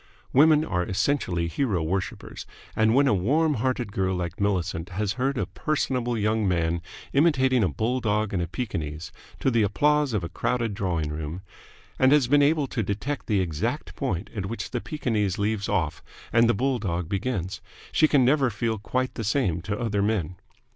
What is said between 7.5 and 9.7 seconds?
a bulldog and a Pekingese to the